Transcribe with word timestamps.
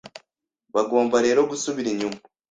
Bagomba 0.75 1.17
rero 1.25 1.39
gusubira 1.51 1.87
inyuma 1.91 2.17